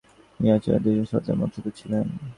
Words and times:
তিনি 0.33 0.47
আচেহর 0.55 0.81
দুইজন 0.83 1.05
সুলতানের 1.09 1.39
বংশধর 1.41 1.73
ছিলেন। 1.79 2.05